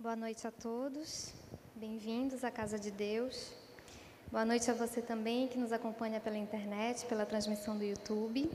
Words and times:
Boa 0.00 0.16
noite 0.16 0.46
a 0.46 0.50
todos, 0.50 1.30
bem-vindos 1.74 2.42
à 2.42 2.50
Casa 2.50 2.78
de 2.78 2.90
Deus. 2.90 3.52
Boa 4.32 4.46
noite 4.46 4.70
a 4.70 4.72
você 4.72 5.02
também 5.02 5.46
que 5.46 5.58
nos 5.58 5.72
acompanha 5.72 6.18
pela 6.18 6.38
internet, 6.38 7.04
pela 7.04 7.26
transmissão 7.26 7.76
do 7.76 7.84
YouTube. 7.84 8.50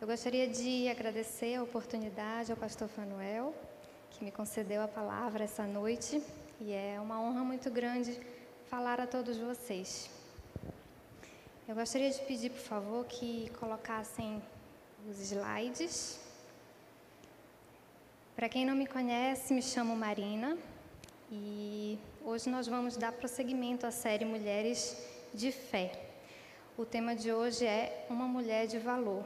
Eu 0.00 0.08
gostaria 0.08 0.48
de 0.48 0.88
agradecer 0.88 1.54
a 1.54 1.62
oportunidade 1.62 2.50
ao 2.50 2.58
pastor 2.58 2.88
Fanuel, 2.88 3.54
que 4.10 4.24
me 4.24 4.32
concedeu 4.32 4.82
a 4.82 4.88
palavra 4.88 5.44
essa 5.44 5.62
noite, 5.62 6.20
e 6.60 6.72
é 6.72 6.98
uma 7.00 7.20
honra 7.20 7.44
muito 7.44 7.70
grande 7.70 8.18
falar 8.68 8.98
a 8.98 9.06
todos 9.06 9.38
vocês. 9.38 10.10
Eu 11.68 11.76
gostaria 11.76 12.10
de 12.10 12.18
pedir, 12.22 12.50
por 12.50 12.58
favor, 12.58 13.04
que 13.04 13.50
colocassem 13.60 14.42
os 15.08 15.20
slides. 15.20 16.25
Para 18.36 18.50
quem 18.50 18.66
não 18.66 18.76
me 18.76 18.86
conhece, 18.86 19.54
me 19.54 19.62
chamo 19.62 19.96
Marina 19.96 20.58
e 21.32 21.98
hoje 22.22 22.50
nós 22.50 22.66
vamos 22.66 22.94
dar 22.94 23.10
prosseguimento 23.10 23.86
à 23.86 23.90
série 23.90 24.26
Mulheres 24.26 24.94
de 25.32 25.50
Fé. 25.50 25.90
O 26.76 26.84
tema 26.84 27.16
de 27.16 27.32
hoje 27.32 27.64
é 27.64 28.04
Uma 28.10 28.28
Mulher 28.28 28.66
de 28.66 28.78
Valor. 28.78 29.24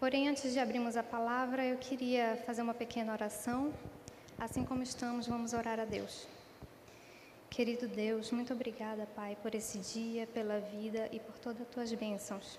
Porém, 0.00 0.30
antes 0.30 0.50
de 0.50 0.58
abrirmos 0.58 0.96
a 0.96 1.02
palavra, 1.02 1.62
eu 1.62 1.76
queria 1.76 2.42
fazer 2.46 2.62
uma 2.62 2.72
pequena 2.72 3.12
oração. 3.12 3.70
Assim 4.38 4.64
como 4.64 4.82
estamos, 4.82 5.26
vamos 5.26 5.52
orar 5.52 5.78
a 5.78 5.84
Deus. 5.84 6.26
Querido 7.50 7.86
Deus, 7.86 8.30
muito 8.30 8.54
obrigada, 8.54 9.06
Pai, 9.14 9.36
por 9.42 9.54
esse 9.54 9.76
dia, 9.76 10.26
pela 10.26 10.58
vida 10.58 11.06
e 11.12 11.20
por 11.20 11.36
todas 11.36 11.60
as 11.60 11.68
tuas 11.68 11.92
bênçãos. 11.92 12.58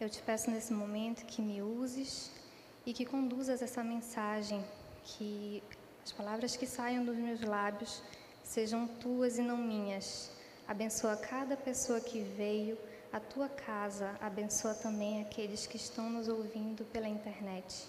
Eu 0.00 0.08
te 0.08 0.22
peço 0.22 0.50
nesse 0.50 0.72
momento 0.72 1.26
que 1.26 1.42
me 1.42 1.60
uses 1.60 2.39
e 2.86 2.92
que 2.92 3.04
conduzas 3.04 3.62
essa 3.62 3.82
mensagem, 3.84 4.64
que 5.04 5.62
as 6.04 6.12
palavras 6.12 6.56
que 6.56 6.66
saiam 6.66 7.04
dos 7.04 7.16
meus 7.16 7.40
lábios 7.40 8.02
sejam 8.42 8.86
tuas 8.86 9.38
e 9.38 9.42
não 9.42 9.56
minhas. 9.56 10.30
Abençoa 10.66 11.16
cada 11.16 11.56
pessoa 11.56 12.00
que 12.00 12.20
veio 12.20 12.78
à 13.12 13.20
tua 13.20 13.48
casa, 13.48 14.16
abençoa 14.20 14.74
também 14.74 15.20
aqueles 15.20 15.66
que 15.66 15.76
estão 15.76 16.08
nos 16.08 16.28
ouvindo 16.28 16.84
pela 16.86 17.08
internet. 17.08 17.86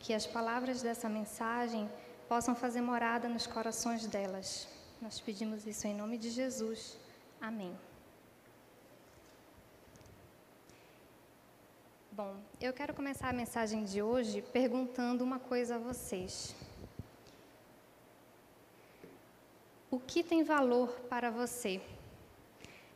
Que 0.00 0.12
as 0.12 0.26
palavras 0.26 0.82
dessa 0.82 1.08
mensagem 1.08 1.90
possam 2.28 2.54
fazer 2.54 2.80
morada 2.80 3.28
nos 3.28 3.46
corações 3.46 4.06
delas. 4.06 4.68
Nós 5.00 5.20
pedimos 5.20 5.66
isso 5.66 5.86
em 5.86 5.94
nome 5.94 6.18
de 6.18 6.30
Jesus. 6.30 6.96
Amém. 7.40 7.76
Bom, 12.16 12.34
eu 12.58 12.72
quero 12.72 12.94
começar 12.94 13.28
a 13.28 13.32
mensagem 13.34 13.84
de 13.84 14.00
hoje 14.00 14.40
perguntando 14.40 15.22
uma 15.22 15.38
coisa 15.38 15.74
a 15.74 15.78
vocês. 15.78 16.56
O 19.90 20.00
que 20.00 20.22
tem 20.22 20.42
valor 20.42 20.88
para 21.10 21.30
você? 21.30 21.78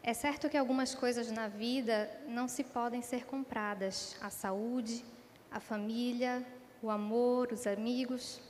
É 0.02 0.14
certo 0.14 0.48
que 0.48 0.56
algumas 0.56 0.94
coisas 0.94 1.30
na 1.30 1.48
vida 1.48 2.10
não 2.28 2.48
se 2.48 2.64
podem 2.64 3.02
ser 3.02 3.26
compradas: 3.26 4.16
a 4.22 4.30
saúde, 4.30 5.04
a 5.50 5.60
família, 5.60 6.42
o 6.80 6.88
amor, 6.88 7.52
os 7.52 7.66
amigos. 7.66 8.40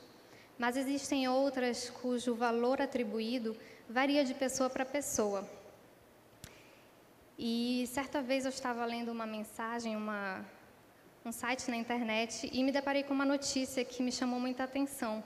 Mas 0.56 0.76
existem 0.76 1.28
outras 1.28 1.90
cujo 1.90 2.32
valor 2.36 2.80
atribuído 2.80 3.56
varia 3.88 4.24
de 4.24 4.34
pessoa 4.34 4.70
para 4.70 4.84
pessoa. 4.84 5.44
E 7.36 7.88
certa 7.88 8.22
vez 8.22 8.44
eu 8.44 8.50
estava 8.50 8.84
lendo 8.84 9.10
uma 9.10 9.26
mensagem, 9.26 9.96
uma, 9.96 10.44
um 11.24 11.32
site 11.32 11.70
na 11.70 11.76
internet 11.76 12.48
e 12.50 12.64
me 12.64 12.72
deparei 12.72 13.02
com 13.02 13.12
uma 13.12 13.26
notícia 13.26 13.84
que 13.84 14.02
me 14.02 14.10
chamou 14.10 14.40
muita 14.40 14.64
atenção. 14.64 15.22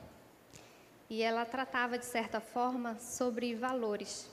E 1.08 1.22
ela 1.22 1.44
tratava, 1.44 1.96
de 1.96 2.04
certa 2.04 2.40
forma, 2.40 2.98
sobre 2.98 3.54
valores. 3.54 4.28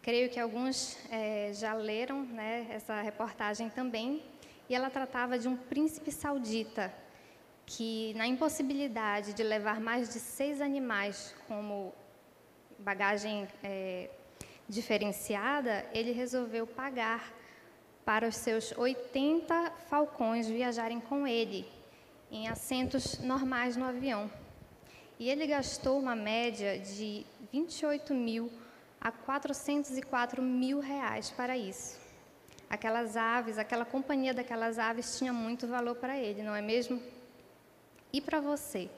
Creio 0.00 0.30
que 0.30 0.38
alguns 0.38 0.96
é, 1.10 1.52
já 1.52 1.74
leram 1.74 2.22
né, 2.22 2.66
essa 2.70 3.00
reportagem 3.00 3.68
também. 3.70 4.22
E 4.68 4.74
ela 4.74 4.88
tratava 4.88 5.38
de 5.38 5.48
um 5.48 5.56
príncipe 5.56 6.12
saudita 6.12 6.92
que, 7.66 8.14
na 8.14 8.26
impossibilidade 8.26 9.32
de 9.32 9.42
levar 9.42 9.80
mais 9.80 10.12
de 10.12 10.20
seis 10.20 10.60
animais 10.60 11.34
como 11.48 11.92
bagagem 12.78 13.48
é, 13.64 14.10
diferenciada, 14.68 15.84
ele 15.92 16.12
resolveu 16.12 16.66
pagar 16.66 17.32
para 18.04 18.28
os 18.28 18.36
seus 18.36 18.76
80 18.76 19.72
falcões 19.88 20.48
viajarem 20.48 21.00
com 21.00 21.26
ele, 21.26 21.66
em 22.30 22.48
assentos 22.48 23.18
normais 23.18 23.76
no 23.76 23.84
avião. 23.84 24.30
E 25.18 25.28
ele 25.28 25.46
gastou 25.46 25.98
uma 25.98 26.16
média 26.16 26.78
de 26.78 27.24
28 27.52 28.14
mil 28.14 28.50
a 29.00 29.12
404 29.12 30.42
mil 30.42 30.80
reais 30.80 31.30
para 31.30 31.56
isso. 31.56 32.00
Aquelas 32.68 33.16
aves, 33.16 33.58
aquela 33.58 33.84
companhia 33.84 34.32
daquelas 34.32 34.78
aves 34.78 35.18
tinha 35.18 35.32
muito 35.32 35.66
valor 35.66 35.96
para 35.96 36.18
ele, 36.18 36.42
não 36.42 36.54
é 36.54 36.62
mesmo? 36.62 37.02
E 38.12 38.20
para 38.20 38.40
você? 38.40 38.88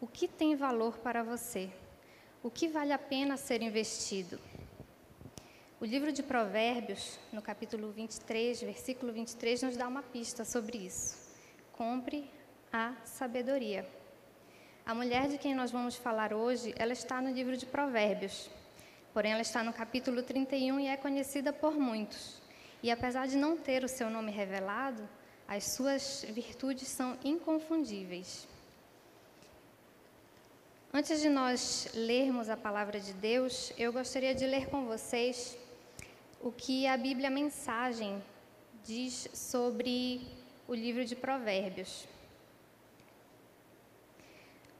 O 0.00 0.06
que 0.06 0.26
tem 0.26 0.56
valor 0.56 0.98
para 0.98 1.22
você? 1.22 1.70
O 2.42 2.50
que 2.50 2.66
vale 2.66 2.92
a 2.92 2.98
pena 2.98 3.36
ser 3.36 3.62
investido? 3.62 4.38
O 5.82 5.84
livro 5.84 6.12
de 6.12 6.22
Provérbios, 6.22 7.18
no 7.32 7.42
capítulo 7.42 7.90
23, 7.90 8.62
versículo 8.62 9.12
23, 9.12 9.62
nos 9.62 9.76
dá 9.76 9.88
uma 9.88 10.00
pista 10.00 10.44
sobre 10.44 10.78
isso. 10.78 11.18
Compre 11.72 12.30
a 12.72 12.94
sabedoria. 13.04 13.84
A 14.86 14.94
mulher 14.94 15.26
de 15.26 15.38
quem 15.38 15.56
nós 15.56 15.72
vamos 15.72 15.96
falar 15.96 16.32
hoje, 16.32 16.72
ela 16.78 16.92
está 16.92 17.20
no 17.20 17.32
livro 17.32 17.56
de 17.56 17.66
Provérbios. 17.66 18.48
Porém, 19.12 19.32
ela 19.32 19.42
está 19.42 19.64
no 19.64 19.72
capítulo 19.72 20.22
31 20.22 20.78
e 20.78 20.86
é 20.86 20.96
conhecida 20.96 21.52
por 21.52 21.74
muitos. 21.74 22.40
E 22.80 22.88
apesar 22.88 23.26
de 23.26 23.36
não 23.36 23.56
ter 23.56 23.82
o 23.82 23.88
seu 23.88 24.08
nome 24.08 24.30
revelado, 24.30 25.02
as 25.48 25.64
suas 25.64 26.24
virtudes 26.28 26.86
são 26.86 27.18
inconfundíveis. 27.24 28.46
Antes 30.94 31.20
de 31.20 31.28
nós 31.28 31.88
lermos 31.92 32.48
a 32.48 32.56
palavra 32.56 33.00
de 33.00 33.14
Deus, 33.14 33.72
eu 33.76 33.92
gostaria 33.92 34.32
de 34.32 34.46
ler 34.46 34.68
com 34.68 34.84
vocês 34.84 35.58
o 36.42 36.50
que 36.50 36.88
a 36.88 36.96
Bíblia 36.96 37.30
Mensagem 37.30 38.20
diz 38.82 39.28
sobre 39.32 40.26
o 40.66 40.74
livro 40.74 41.04
de 41.04 41.14
Provérbios. 41.14 42.08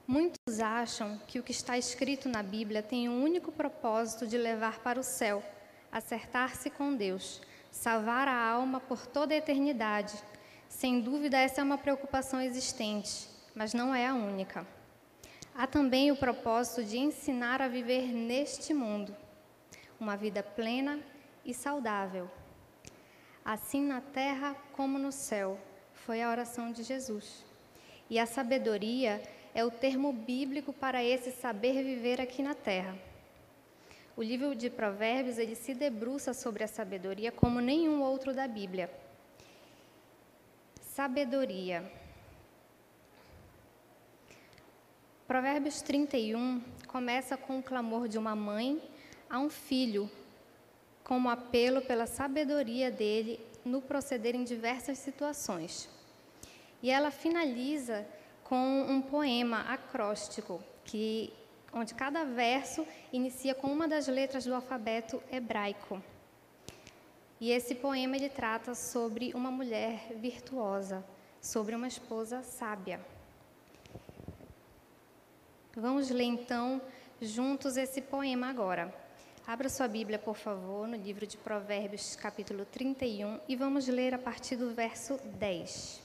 Muitos 0.04 0.58
acham 0.58 1.20
que 1.28 1.38
o 1.38 1.42
que 1.42 1.52
está 1.52 1.78
escrito 1.78 2.28
na 2.28 2.42
Bíblia 2.42 2.82
tem 2.82 3.08
um 3.08 3.22
único 3.22 3.52
propósito 3.52 4.26
de 4.26 4.36
levar 4.36 4.80
para 4.80 4.98
o 4.98 5.04
céu, 5.04 5.40
acertar-se 5.92 6.68
com 6.68 6.96
Deus, 6.96 7.40
salvar 7.70 8.26
a 8.26 8.44
alma 8.48 8.80
por 8.80 9.06
toda 9.06 9.32
a 9.32 9.36
eternidade. 9.36 10.14
Sem 10.68 11.00
dúvida, 11.00 11.38
essa 11.38 11.60
é 11.60 11.64
uma 11.64 11.78
preocupação 11.78 12.40
existente, 12.40 13.28
mas 13.54 13.72
não 13.72 13.94
é 13.94 14.08
a 14.08 14.14
única. 14.14 14.66
Há 15.54 15.68
também 15.68 16.10
o 16.10 16.16
propósito 16.16 16.82
de 16.82 16.98
ensinar 16.98 17.62
a 17.62 17.68
viver 17.68 18.12
neste 18.12 18.74
mundo, 18.74 19.14
uma 20.00 20.16
vida 20.16 20.42
plena 20.42 20.98
e 21.44 21.52
saudável. 21.52 22.30
Assim 23.44 23.82
na 23.82 24.00
terra 24.00 24.54
como 24.72 24.98
no 24.98 25.10
céu, 25.10 25.58
foi 25.94 26.22
a 26.22 26.30
oração 26.30 26.72
de 26.72 26.82
Jesus. 26.82 27.44
E 28.08 28.18
a 28.18 28.26
sabedoria 28.26 29.22
é 29.54 29.64
o 29.64 29.70
termo 29.70 30.12
bíblico 30.12 30.72
para 30.72 31.02
esse 31.02 31.30
saber 31.30 31.82
viver 31.82 32.20
aqui 32.20 32.42
na 32.42 32.54
terra. 32.54 32.96
O 34.16 34.22
livro 34.22 34.54
de 34.54 34.68
Provérbios, 34.68 35.38
ele 35.38 35.54
se 35.54 35.74
debruça 35.74 36.34
sobre 36.34 36.62
a 36.62 36.68
sabedoria 36.68 37.32
como 37.32 37.60
nenhum 37.60 38.02
outro 38.02 38.34
da 38.34 38.46
Bíblia. 38.46 38.90
Sabedoria. 40.80 41.90
Provérbios 45.26 45.80
31 45.80 46.60
começa 46.86 47.38
com 47.38 47.58
o 47.58 47.62
clamor 47.62 48.06
de 48.06 48.18
uma 48.18 48.36
mãe 48.36 48.82
a 49.30 49.38
um 49.38 49.48
filho 49.48 50.10
como 51.04 51.28
apelo 51.28 51.82
pela 51.82 52.06
sabedoria 52.06 52.90
dele 52.90 53.40
no 53.64 53.80
proceder 53.80 54.34
em 54.34 54.44
diversas 54.44 54.98
situações. 54.98 55.88
E 56.82 56.90
ela 56.90 57.10
finaliza 57.10 58.06
com 58.44 58.82
um 58.82 59.00
poema 59.00 59.60
acróstico, 59.62 60.62
que, 60.84 61.32
onde 61.72 61.94
cada 61.94 62.24
verso 62.24 62.86
inicia 63.12 63.54
com 63.54 63.68
uma 63.68 63.86
das 63.86 64.08
letras 64.08 64.44
do 64.44 64.54
alfabeto 64.54 65.22
hebraico. 65.30 66.02
E 67.40 67.50
esse 67.50 67.74
poema 67.74 68.16
ele 68.16 68.28
trata 68.28 68.74
sobre 68.74 69.32
uma 69.34 69.50
mulher 69.50 70.12
virtuosa, 70.16 71.04
sobre 71.40 71.74
uma 71.74 71.88
esposa 71.88 72.42
sábia. 72.42 73.00
Vamos 75.74 76.10
ler 76.10 76.24
então 76.24 76.80
juntos 77.20 77.76
esse 77.76 78.00
poema 78.00 78.48
agora. 78.48 79.01
Abra 79.44 79.68
sua 79.68 79.88
Bíblia, 79.88 80.20
por 80.20 80.36
favor, 80.36 80.86
no 80.86 80.96
livro 80.96 81.26
de 81.26 81.36
Provérbios, 81.36 82.14
capítulo 82.14 82.64
31, 82.64 83.40
e 83.48 83.56
vamos 83.56 83.88
ler 83.88 84.14
a 84.14 84.18
partir 84.18 84.54
do 84.54 84.70
verso 84.70 85.18
10. 85.36 86.00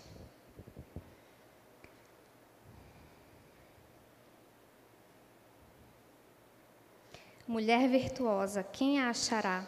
Mulher 7.48 7.88
virtuosa, 7.88 8.64
quem 8.64 9.00
a 9.00 9.10
achará? 9.10 9.68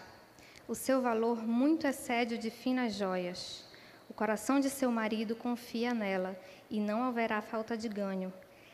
O 0.68 0.74
seu 0.74 1.00
valor 1.00 1.46
muito 1.46 1.86
excede 1.86 2.36
o 2.36 2.40
de 2.40 2.50
finas 2.50 2.96
joias. 2.96 3.64
O 4.10 4.16
coração 4.16 4.60
de 4.60 4.70
seu 4.72 4.92
marido 4.92 5.36
confia 5.36 5.94
nela, 5.94 6.36
e 6.72 6.80
não 6.80 7.04
haverá 7.04 7.40
falta 7.40 7.78
de 7.78 7.88
ganho. 7.88 8.34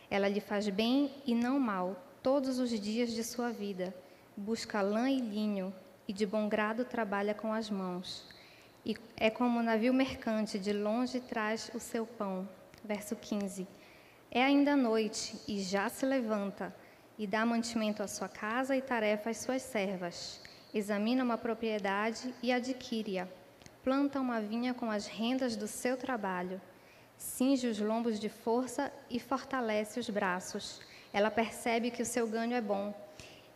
Ela 0.10 0.30
lhe 0.30 0.40
faz 0.40 0.70
bem 0.70 1.14
e 1.26 1.36
não 1.36 1.60
mal 1.60 2.02
todos 2.24 2.60
os 2.60 2.70
dias 2.80 3.12
de 3.12 3.26
sua 3.26 3.52
vida. 3.52 3.94
Busca 4.38 4.82
lã 4.82 5.10
e 5.10 5.22
linho, 5.22 5.74
e 6.06 6.12
de 6.12 6.26
bom 6.26 6.50
grado 6.50 6.84
trabalha 6.84 7.34
com 7.34 7.54
as 7.54 7.70
mãos. 7.70 8.28
E 8.86 8.94
é 9.16 9.30
como 9.30 9.60
um 9.60 9.64
navio 9.64 9.94
mercante, 9.94 10.60
de 10.60 10.74
longe 10.74 11.22
traz 11.22 11.72
o 11.74 11.80
seu 11.80 12.06
pão. 12.06 12.46
Verso 12.84 13.16
15. 13.16 13.66
É 14.30 14.44
ainda 14.44 14.76
noite, 14.76 15.40
e 15.48 15.62
já 15.62 15.88
se 15.88 16.06
levanta, 16.06 16.76
e 17.18 17.26
dá 17.26 17.46
mantimento 17.46 18.04
à 18.04 18.10
sua 18.10 18.28
casa 18.28 18.76
e 18.76 18.82
tarefa 18.82 19.30
às 19.30 19.38
suas 19.38 19.62
servas. 19.62 20.42
Examina 20.74 21.24
uma 21.24 21.38
propriedade 21.38 22.36
e 22.44 22.52
adquire-a. 22.52 23.30
Planta 23.86 24.20
uma 24.20 24.42
vinha 24.42 24.74
com 24.74 24.92
as 24.92 25.08
rendas 25.08 25.56
do 25.56 25.66
seu 25.66 25.96
trabalho. 25.96 26.60
Cinge 27.18 27.68
os 27.68 27.80
lombos 27.80 28.20
de 28.20 28.28
força 28.28 28.92
e 29.10 29.18
fortalece 29.18 29.98
os 29.98 30.10
braços. 30.10 30.82
Ela 31.14 31.32
percebe 31.32 31.90
que 31.90 32.02
o 32.02 32.06
seu 32.06 32.28
ganho 32.28 32.54
é 32.54 32.60
bom 32.60 32.94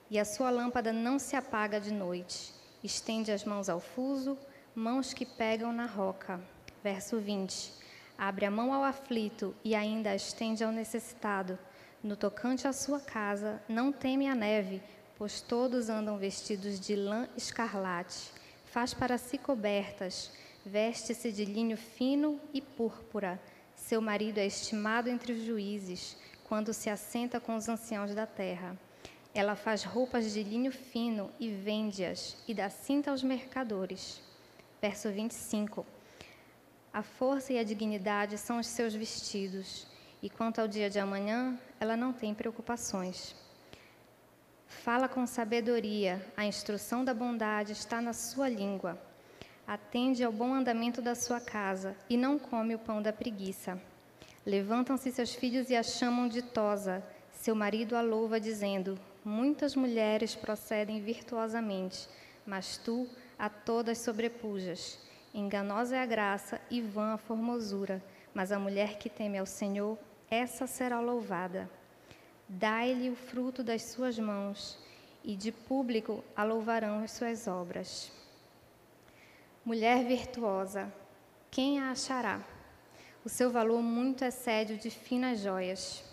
e 0.10 0.18
a 0.18 0.26
sua 0.26 0.50
lâmpada 0.50 0.92
não 0.92 1.20
se 1.20 1.36
apaga 1.36 1.80
de 1.80 1.94
noite. 1.94 2.54
Estende 2.84 3.32
as 3.32 3.44
mãos 3.44 3.70
ao 3.70 3.80
fuso, 3.80 4.38
mãos 4.74 5.14
que 5.14 5.26
pegam 5.26 5.72
na 5.72 5.86
roca. 5.86 6.40
Verso 6.84 7.20
20. 7.20 7.74
Abre 8.18 8.46
a 8.46 8.52
mão 8.52 8.74
ao 8.74 8.84
aflito 8.84 9.56
e 9.64 9.76
ainda 9.76 10.12
a 10.12 10.16
estende 10.16 10.64
ao 10.64 10.72
necessitado. 10.72 11.60
No 12.04 12.16
tocante 12.16 12.68
à 12.68 12.74
sua 12.74 13.00
casa, 13.00 13.62
não 13.68 13.92
teme 13.92 14.28
a 14.28 14.36
neve, 14.36 14.82
pois 15.18 15.42
todos 15.42 15.90
andam 15.90 16.18
vestidos 16.18 16.80
de 16.80 16.96
lã 16.96 17.28
escarlate. 17.36 18.32
Faz 18.66 18.94
para 18.94 19.18
si 19.18 19.38
cobertas, 19.38 20.32
veste-se 20.66 21.32
de 21.32 21.44
linho 21.44 21.78
fino 21.78 22.40
e 22.54 22.62
púrpura. 22.62 23.40
Seu 23.76 24.02
marido 24.02 24.38
é 24.38 24.46
estimado 24.46 25.10
entre 25.10 25.34
os 25.34 25.44
juízes, 25.44 26.16
quando 26.48 26.74
se 26.74 26.90
assenta 26.90 27.40
com 27.40 27.56
os 27.56 27.68
anciãos 27.68 28.14
da 28.16 28.26
terra. 28.26 28.78
Ela 29.34 29.56
faz 29.56 29.84
roupas 29.84 30.34
de 30.34 30.42
linho 30.42 30.72
fino 30.72 31.32
e 31.40 31.50
vende-as, 31.50 32.36
e 32.48 32.54
dá 32.54 32.70
cinta 32.70 33.12
aos 33.12 33.24
mercadores. 33.24 34.22
Verso 34.82 35.12
25. 35.12 35.86
A 36.92 37.04
força 37.04 37.54
e 37.54 37.60
a 37.60 37.64
dignidade 37.64 38.38
são 38.38 38.60
os 38.60 38.68
seus 38.68 38.96
vestidos, 38.96 39.86
e 40.22 40.30
quanto 40.30 40.60
ao 40.60 40.68
dia 40.68 40.90
de 40.90 41.00
amanhã, 41.00 41.58
ela 41.80 41.96
não 41.96 42.12
tem 42.12 42.34
preocupações. 42.34 43.36
Fala 44.68 45.08
com 45.08 45.26
sabedoria, 45.28 46.26
a 46.36 46.46
instrução 46.46 47.06
da 47.06 47.14
bondade 47.14 47.74
está 47.74 48.02
na 48.02 48.14
sua 48.14 48.50
língua. 48.50 49.00
Atende 49.68 50.24
ao 50.24 50.32
bom 50.32 50.54
andamento 50.54 51.02
da 51.02 51.14
sua 51.14 51.40
casa, 51.40 51.96
e 52.10 52.18
não 52.18 52.40
come 52.40 52.74
o 52.74 52.80
pão 52.80 53.02
da 53.02 53.14
preguiça. 53.14 53.80
Levantam-se 54.44 55.12
seus 55.12 55.36
filhos 55.36 55.70
e 55.70 55.76
a 55.76 55.84
chamam 55.84 56.28
ditosa. 56.28 57.04
Seu 57.32 57.54
marido 57.54 57.96
a 57.96 58.02
louva, 58.02 58.40
dizendo: 58.40 59.00
Muitas 59.24 59.76
mulheres 59.76 60.36
procedem 60.36 61.02
virtuosamente, 61.02 62.08
mas 62.46 62.78
tu 62.78 63.08
a 63.38 63.50
todas 63.50 64.00
sobrepujas. 64.00 65.00
Enganosa 65.34 65.98
é 65.98 66.02
a 66.02 66.06
graça 66.06 66.60
e 66.70 66.82
vã 66.82 67.14
a 67.14 67.18
formosura, 67.18 68.04
mas 68.34 68.52
a 68.52 68.60
mulher 68.60 68.98
que 68.98 69.10
teme 69.10 69.38
ao 69.38 69.46
Senhor, 69.46 69.98
essa 70.30 70.66
será 70.66 71.00
louvada. 71.00 71.70
Dai-lhe 72.48 73.10
o 73.10 73.16
fruto 73.16 73.64
das 73.64 73.84
suas 73.84 74.18
mãos, 74.18 74.80
e 75.24 75.36
de 75.36 75.52
público 75.52 76.24
a 76.36 76.44
louvarão 76.44 77.04
as 77.04 77.12
suas 77.12 77.48
obras. 77.48 78.12
Mulher 79.64 80.06
virtuosa, 80.06 80.92
quem 81.52 81.80
a 81.80 81.92
achará? 81.92 82.42
O 83.24 83.30
seu 83.30 83.52
valor 83.52 83.82
muito 83.82 84.24
excede 84.24 84.74
o 84.74 84.78
de 84.78 84.90
finas 84.90 85.42
joias. 85.42 86.09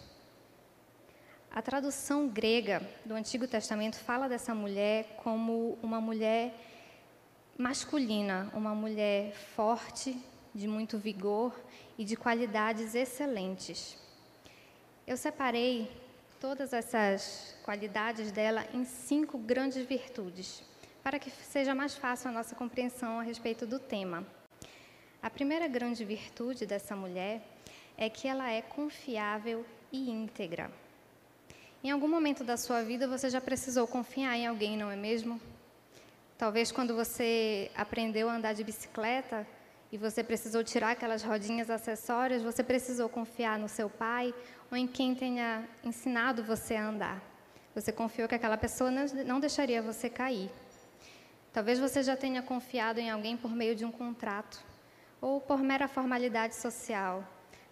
A 1.57 1.63
tradução 1.63 2.29
grega 2.29 2.87
do 3.03 3.15
Antigo 3.15 3.49
Testamento 3.49 3.97
fala 3.97 4.29
dessa 4.29 4.55
mulher 4.55 5.17
como 5.25 5.79
uma 5.83 6.03
mulher 6.03 6.53
masculina, 7.57 8.51
uma 8.53 8.75
mulher 8.75 9.33
forte, 9.33 10.23
de 10.55 10.69
muito 10.69 10.99
vigor 10.99 11.59
e 11.97 12.05
de 12.05 12.15
qualidades 12.15 12.95
excelentes. 12.95 13.97
Eu 15.07 15.17
separei 15.17 15.91
todas 16.39 16.75
essas 16.75 17.57
qualidades 17.65 18.31
dela 18.31 18.67
em 18.75 18.85
cinco 18.85 19.39
grandes 19.39 19.83
virtudes, 19.87 20.63
para 21.03 21.19
que 21.19 21.31
seja 21.31 21.75
mais 21.75 21.95
fácil 21.97 22.29
a 22.29 22.33
nossa 22.33 22.55
compreensão 22.55 23.19
a 23.19 23.23
respeito 23.23 23.67
do 23.67 23.79
tema. 23.79 24.27
A 25.23 25.31
primeira 25.31 25.67
grande 25.67 26.05
virtude 26.05 26.67
dessa 26.67 26.95
mulher 26.95 27.41
é 27.97 28.11
que 28.11 28.29
ela 28.29 28.53
é 28.53 28.61
confiável 28.61 29.65
e 29.91 30.11
íntegra. 30.11 30.71
Em 31.87 31.91
algum 31.93 32.09
momento 32.09 32.43
da 32.43 32.57
sua 32.57 32.83
vida 32.83 33.07
você 33.07 33.31
já 33.31 33.41
precisou 33.41 33.87
confiar 33.87 34.37
em 34.37 34.45
alguém, 34.45 34.77
não 34.77 34.91
é 34.91 34.97
mesmo? 34.97 35.41
Talvez 36.37 36.73
quando 36.73 36.97
você 36.97 37.71
aprendeu 37.77 38.29
a 38.29 38.35
andar 38.35 38.55
de 38.55 38.65
bicicleta 38.65 39.47
e 39.93 39.97
você 39.97 40.25
precisou 40.25 40.65
tirar 40.65 40.91
aquelas 40.91 41.23
rodinhas 41.23 41.71
acessórias, 41.71 42.43
você 42.43 42.65
precisou 42.65 43.09
confiar 43.09 43.57
no 43.57 43.69
seu 43.69 43.89
pai 43.89 44.35
ou 44.69 44.77
em 44.77 44.89
quem 44.89 45.15
tenha 45.15 45.65
ensinado 45.85 46.43
você 46.43 46.75
a 46.75 46.89
andar. 46.89 47.23
Você 47.73 47.93
confiou 47.93 48.29
que 48.29 48.35
aquela 48.35 48.57
pessoa 48.57 48.91
não 48.91 49.39
deixaria 49.39 49.81
você 49.81 50.11
cair. 50.11 50.51
Talvez 51.53 51.79
você 51.79 52.03
já 52.03 52.17
tenha 52.17 52.43
confiado 52.43 52.99
em 52.99 53.11
alguém 53.11 53.37
por 53.37 53.53
meio 53.53 53.77
de 53.77 53.85
um 53.85 53.93
contrato 53.93 54.61
ou 55.21 55.41
por 55.41 55.61
mera 55.61 55.87
formalidade 55.87 56.57
social. 56.57 57.23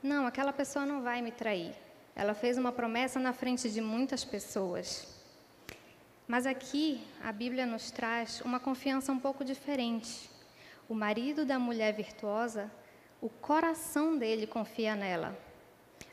Não, 0.01 0.25
aquela 0.25 0.53
pessoa 0.53 0.87
não 0.87 1.03
vai 1.03 1.21
me 1.21 1.33
trair. 1.33 1.84
Ela 2.17 2.35
fez 2.35 2.57
uma 2.57 2.71
promessa 2.71 3.19
na 3.19 3.33
frente 3.33 3.69
de 3.71 3.81
muitas 3.81 4.25
pessoas. 4.25 5.07
Mas 6.27 6.47
aqui 6.47 7.05
a 7.23 7.33
Bíblia 7.33 7.67
nos 7.67 7.91
traz 7.91 8.41
uma 8.43 8.61
confiança 8.61 9.13
um 9.13 9.19
pouco 9.19 9.45
diferente. 9.45 10.31
O 10.89 10.95
marido 10.95 11.45
da 11.45 11.59
mulher 11.59 11.93
virtuosa, 11.93 12.71
o 13.21 13.29
coração 13.29 14.17
dele 14.17 14.47
confia 14.47 14.95
nela. 14.95 15.37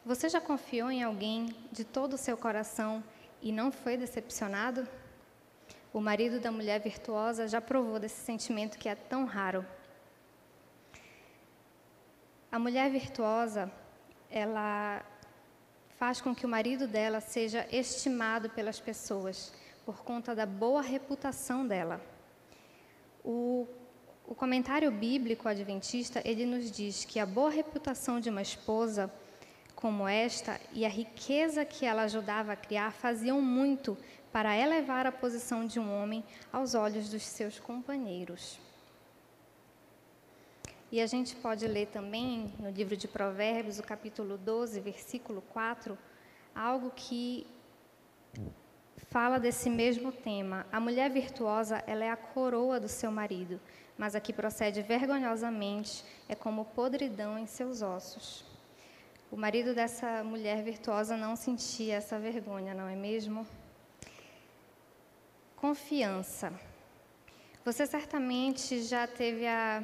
Você 0.03 0.27
já 0.27 0.41
confiou 0.41 0.89
em 0.89 1.03
alguém 1.03 1.55
de 1.71 1.83
todo 1.83 2.13
o 2.13 2.17
seu 2.17 2.35
coração 2.35 3.03
e 3.41 3.51
não 3.51 3.71
foi 3.71 3.95
decepcionado? 3.95 4.87
O 5.93 6.01
marido 6.01 6.39
da 6.39 6.51
mulher 6.51 6.79
virtuosa 6.79 7.47
já 7.47 7.61
provou 7.61 7.99
desse 7.99 8.23
sentimento 8.25 8.77
que 8.77 8.89
é 8.89 8.95
tão 8.95 9.25
raro. 9.25 9.65
A 12.51 12.57
mulher 12.57 12.89
virtuosa, 12.89 13.71
ela 14.29 15.03
faz 16.01 16.19
com 16.19 16.33
que 16.33 16.47
o 16.47 16.49
marido 16.49 16.87
dela 16.87 17.21
seja 17.21 17.67
estimado 17.71 18.49
pelas 18.49 18.79
pessoas 18.79 19.53
por 19.85 20.03
conta 20.03 20.33
da 20.33 20.47
boa 20.47 20.81
reputação 20.81 21.67
dela. 21.67 22.01
O, 23.23 23.67
o 24.25 24.33
comentário 24.33 24.89
bíblico 24.89 25.47
adventista 25.47 26.19
ele 26.25 26.43
nos 26.43 26.71
diz 26.71 27.05
que 27.05 27.19
a 27.19 27.25
boa 27.27 27.51
reputação 27.51 28.19
de 28.19 28.31
uma 28.31 28.41
esposa 28.41 29.13
como 29.75 30.07
esta 30.07 30.59
e 30.73 30.87
a 30.87 30.89
riqueza 30.89 31.63
que 31.65 31.85
ela 31.85 32.01
ajudava 32.01 32.53
a 32.53 32.55
criar 32.55 32.91
faziam 32.91 33.39
muito 33.39 33.95
para 34.31 34.57
elevar 34.57 35.05
a 35.05 35.11
posição 35.11 35.67
de 35.67 35.79
um 35.79 36.01
homem 36.01 36.23
aos 36.51 36.73
olhos 36.73 37.09
dos 37.09 37.21
seus 37.21 37.59
companheiros. 37.59 38.59
E 40.91 40.99
a 40.99 41.07
gente 41.07 41.37
pode 41.37 41.65
ler 41.67 41.87
também 41.87 42.53
no 42.59 42.69
livro 42.69 42.97
de 42.97 43.07
Provérbios, 43.07 43.79
o 43.79 43.83
capítulo 43.83 44.37
12, 44.37 44.77
versículo 44.81 45.41
4, 45.53 45.97
algo 46.53 46.91
que 46.93 47.47
fala 49.09 49.39
desse 49.39 49.69
mesmo 49.69 50.11
tema. 50.11 50.65
A 50.69 50.81
mulher 50.81 51.09
virtuosa, 51.09 51.81
ela 51.87 52.03
é 52.03 52.09
a 52.09 52.17
coroa 52.17 52.77
do 52.77 52.89
seu 52.89 53.09
marido, 53.09 53.57
mas 53.97 54.15
a 54.15 54.19
que 54.19 54.33
procede 54.33 54.81
vergonhosamente 54.81 56.03
é 56.27 56.35
como 56.35 56.65
podridão 56.65 57.39
em 57.39 57.45
seus 57.45 57.81
ossos. 57.81 58.43
O 59.31 59.37
marido 59.37 59.73
dessa 59.73 60.25
mulher 60.25 60.61
virtuosa 60.61 61.15
não 61.15 61.37
sentia 61.37 61.95
essa 61.95 62.19
vergonha, 62.19 62.73
não 62.73 62.89
é 62.89 62.97
mesmo? 62.97 63.47
Confiança. 65.55 66.51
Você 67.63 67.87
certamente 67.87 68.81
já 68.81 69.07
teve 69.07 69.47
a 69.47 69.81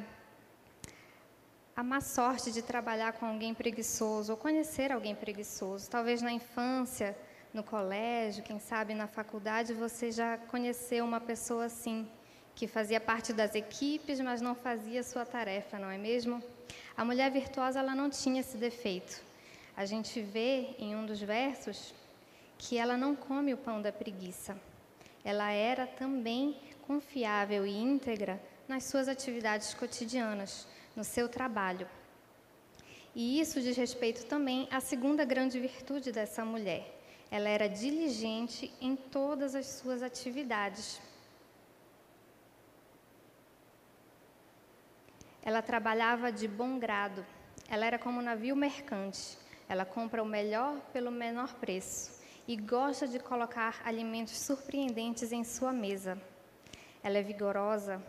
a 1.78 1.82
má 1.84 2.00
sorte 2.00 2.50
de 2.50 2.60
trabalhar 2.60 3.12
com 3.12 3.24
alguém 3.24 3.54
preguiçoso 3.54 4.32
ou 4.32 4.36
conhecer 4.36 4.90
alguém 4.90 5.14
preguiçoso. 5.14 5.88
Talvez 5.88 6.20
na 6.20 6.32
infância, 6.32 7.16
no 7.54 7.62
colégio, 7.62 8.42
quem 8.42 8.58
sabe 8.58 8.94
na 8.94 9.06
faculdade, 9.06 9.72
você 9.72 10.10
já 10.10 10.38
conheceu 10.38 11.04
uma 11.04 11.20
pessoa 11.20 11.66
assim, 11.66 12.10
que 12.56 12.66
fazia 12.66 13.00
parte 13.00 13.32
das 13.32 13.54
equipes, 13.54 14.18
mas 14.18 14.40
não 14.40 14.56
fazia 14.56 15.04
sua 15.04 15.24
tarefa, 15.24 15.78
não 15.78 15.88
é 15.88 15.96
mesmo? 15.96 16.42
A 16.96 17.04
mulher 17.04 17.30
virtuosa 17.30 17.78
ela 17.78 17.94
não 17.94 18.10
tinha 18.10 18.40
esse 18.40 18.56
defeito. 18.56 19.22
A 19.76 19.84
gente 19.84 20.20
vê 20.20 20.74
em 20.80 20.96
um 20.96 21.06
dos 21.06 21.20
versos 21.20 21.94
que 22.58 22.76
ela 22.76 22.96
não 22.96 23.14
come 23.14 23.54
o 23.54 23.56
pão 23.56 23.80
da 23.80 23.92
preguiça. 23.92 24.60
ela 25.24 25.52
era 25.52 25.86
também 25.86 26.58
confiável 26.88 27.64
e 27.64 27.70
íntegra 27.70 28.42
nas 28.66 28.82
suas 28.82 29.06
atividades 29.06 29.74
cotidianas, 29.74 30.66
no 30.98 31.04
seu 31.04 31.28
trabalho. 31.28 31.88
E 33.14 33.40
isso 33.40 33.60
diz 33.60 33.76
respeito 33.76 34.26
também 34.26 34.66
à 34.70 34.80
segunda 34.80 35.24
grande 35.24 35.60
virtude 35.60 36.10
dessa 36.10 36.44
mulher. 36.44 36.82
Ela 37.30 37.48
era 37.48 37.68
diligente 37.68 38.74
em 38.80 38.96
todas 38.96 39.54
as 39.54 39.66
suas 39.66 40.02
atividades. 40.02 41.00
Ela 45.40 45.62
trabalhava 45.62 46.32
de 46.32 46.48
bom 46.48 46.80
grado. 46.80 47.24
Ela 47.68 47.86
era 47.86 47.98
como 47.98 48.18
um 48.18 48.22
navio 48.22 48.56
mercante. 48.56 49.38
Ela 49.68 49.84
compra 49.84 50.20
o 50.22 50.26
melhor 50.26 50.80
pelo 50.92 51.12
menor 51.12 51.54
preço 51.54 52.20
e 52.46 52.56
gosta 52.56 53.06
de 53.06 53.20
colocar 53.20 53.80
alimentos 53.84 54.36
surpreendentes 54.38 55.30
em 55.30 55.44
sua 55.44 55.72
mesa. 55.72 56.20
Ela 57.04 57.18
é 57.18 57.22
vigorosa. 57.22 58.02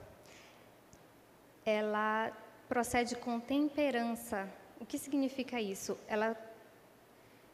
Ela 1.65 2.31
procede 2.69 3.15
com 3.15 3.39
temperança. 3.39 4.47
O 4.79 4.85
que 4.85 4.99
significa 4.99 5.59
isso? 5.59 5.97
Ela 6.07 6.38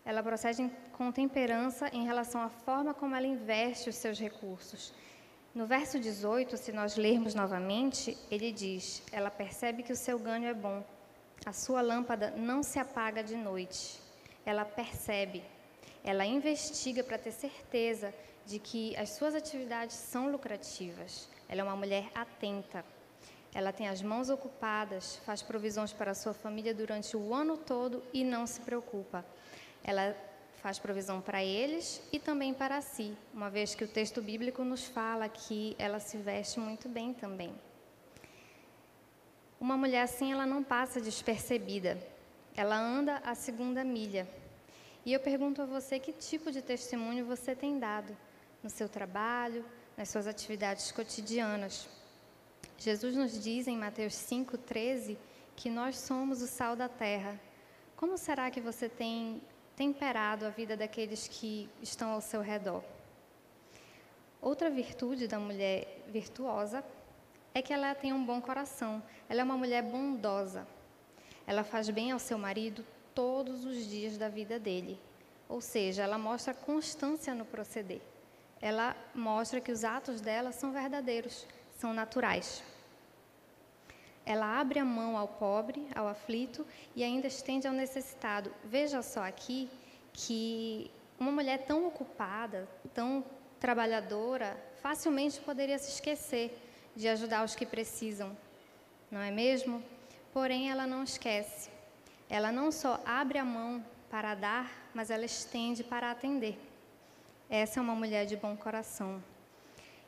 ela 0.06 0.22
procede 0.22 0.72
com 0.94 1.12
temperança 1.12 1.90
em 1.92 2.06
relação 2.06 2.40
à 2.40 2.50
forma 2.50 2.94
como 2.94 3.16
ela 3.16 3.26
investe 3.26 3.90
os 3.90 3.96
seus 3.96 4.20
recursos. 4.20 4.94
No 5.56 5.66
verso 5.66 6.00
18, 6.00 6.58
se 6.58 6.72
nós 6.72 6.96
lermos 6.96 7.34
novamente, 7.34 8.16
ele 8.30 8.52
diz: 8.52 9.02
Ela 9.12 9.32
percebe 9.32 9.82
que 9.82 9.94
o 9.94 9.96
seu 9.96 10.20
ganho 10.20 10.48
é 10.48 10.54
bom, 10.54 10.86
a 11.44 11.52
sua 11.54 11.82
lâmpada 11.82 12.30
não 12.38 12.62
se 12.62 12.78
apaga 12.78 13.24
de 13.24 13.36
noite. 13.36 14.00
Ela 14.46 14.64
percebe, 14.64 15.44
ela 16.04 16.24
investiga 16.24 17.04
para 17.04 17.18
ter 17.18 17.32
certeza 17.32 18.14
de 18.46 18.60
que 18.60 18.96
as 18.96 19.10
suas 19.12 19.34
atividades 19.34 19.96
são 19.96 20.30
lucrativas. 20.30 21.28
Ela 21.50 21.62
é 21.62 21.64
uma 21.64 21.76
mulher 21.76 22.12
atenta. 22.14 22.86
Ela 23.56 23.72
tem 23.72 23.88
as 23.88 24.02
mãos 24.02 24.30
ocupadas, 24.30 25.16
faz 25.26 25.42
provisões 25.42 25.94
para 25.94 26.12
a 26.12 26.14
sua 26.14 26.34
família 26.34 26.74
durante 26.74 27.16
o 27.16 27.34
ano 27.34 27.56
todo 27.56 28.04
e 28.12 28.22
não 28.22 28.46
se 28.46 28.60
preocupa. 28.60 29.26
Ela 29.82 30.14
faz 30.56 30.78
provisão 30.78 31.22
para 31.22 31.42
eles 31.42 32.02
e 32.12 32.20
também 32.20 32.54
para 32.54 32.82
si, 32.82 33.16
uma 33.34 33.50
vez 33.50 33.74
que 33.74 33.86
o 33.86 33.88
texto 33.88 34.22
bíblico 34.22 34.62
nos 34.66 34.84
fala 34.84 35.30
que 35.30 35.74
ela 35.80 36.02
se 36.02 36.18
veste 36.18 36.60
muito 36.60 36.90
bem 36.90 37.14
também. 37.14 37.56
Uma 39.58 39.78
mulher 39.78 40.02
assim, 40.02 40.34
ela 40.34 40.46
não 40.46 40.62
passa 40.62 41.00
despercebida. 41.00 41.98
Ela 42.58 42.78
anda 42.78 43.22
a 43.24 43.34
segunda 43.36 43.86
milha. 43.86 44.28
E 45.06 45.14
eu 45.14 45.20
pergunto 45.22 45.62
a 45.62 45.66
você 45.66 45.98
que 45.98 46.12
tipo 46.12 46.52
de 46.52 46.62
testemunho 46.62 47.26
você 47.26 47.56
tem 47.56 47.80
dado 47.80 48.18
no 48.62 48.70
seu 48.70 48.90
trabalho, 48.90 49.64
nas 49.96 50.10
suas 50.10 50.28
atividades 50.28 50.92
cotidianas. 50.92 51.88
Jesus 52.78 53.16
nos 53.16 53.42
diz 53.42 53.68
em 53.68 53.78
Mateus 53.78 54.14
5:13 54.14 55.18
que 55.56 55.70
nós 55.70 55.98
somos 55.98 56.42
o 56.42 56.48
sal 56.48 56.76
da 56.76 56.90
terra. 56.90 57.40
Como 57.96 58.18
será 58.18 58.52
que 58.52 58.60
você 58.60 58.90
tem 58.90 59.42
temperado 59.76 60.46
a 60.46 60.50
vida 60.50 60.78
daqueles 60.78 61.28
que 61.28 61.70
estão 61.82 62.12
ao 62.12 62.22
seu 62.22 62.42
redor. 62.42 62.84
Outra 64.42 64.70
virtude 64.70 65.28
da 65.28 65.40
mulher 65.40 66.04
virtuosa 66.08 66.84
é 67.54 67.62
que 67.62 67.74
ela 67.74 67.94
tem 67.94 68.14
um 68.14 68.26
bom 68.26 68.42
coração. 68.42 69.04
Ela 69.28 69.42
é 69.42 69.44
uma 69.44 69.58
mulher 69.58 69.84
bondosa. 69.84 70.68
Ela 71.46 71.64
faz 71.64 71.90
bem 71.90 72.12
ao 72.12 72.20
seu 72.20 72.38
marido 72.38 72.86
todos 73.14 73.66
os 73.66 73.86
dias 73.88 74.18
da 74.18 74.30
vida 74.30 74.60
dele. 74.60 75.00
Ou 75.48 75.62
seja, 75.62 76.04
ela 76.04 76.18
mostra 76.18 76.54
constância 76.54 77.34
no 77.36 77.46
proceder. 77.46 78.02
Ela 78.62 78.96
mostra 79.14 79.60
que 79.60 79.72
os 79.72 79.84
atos 79.84 80.22
dela 80.22 80.52
são 80.52 80.72
verdadeiros, 80.72 81.46
são 81.76 81.94
naturais. 81.94 82.64
Ela 84.26 84.60
abre 84.60 84.80
a 84.80 84.86
mão 84.86 85.16
ao 85.18 85.28
pobre, 85.28 85.88
ao 85.94 86.08
aflito 86.08 86.66
e 86.96 87.04
ainda 87.04 87.28
estende 87.28 87.68
ao 87.68 87.74
necessitado. 87.74 88.52
Veja 88.64 89.02
só 89.02 89.24
aqui 89.24 89.70
que 90.12 90.90
uma 91.20 91.32
mulher 91.32 91.66
tão 91.66 91.86
ocupada, 91.86 92.68
tão 92.94 93.24
trabalhadora, 93.60 94.58
facilmente 94.82 95.40
poderia 95.40 95.78
se 95.78 95.92
esquecer 95.92 96.58
de 96.96 97.08
ajudar 97.08 97.44
os 97.44 97.56
que 97.56 97.66
precisam, 97.66 98.36
não 99.12 99.22
é 99.22 99.30
mesmo? 99.30 99.84
Porém, 100.34 100.70
ela 100.70 100.88
não 100.88 101.04
esquece. 101.04 101.70
Ela 102.30 102.52
não 102.52 102.72
só 102.72 103.02
abre 103.06 103.38
a 103.38 103.46
mão 103.46 103.84
para 104.10 104.34
dar, 104.34 104.90
mas 104.94 105.10
ela 105.10 105.26
estende 105.26 105.84
para 105.84 106.12
atender. 106.12 106.58
Essa 107.50 107.80
é 107.80 107.82
uma 107.82 107.96
mulher 107.96 108.26
de 108.26 108.36
bom 108.36 108.56
coração. 108.58 109.24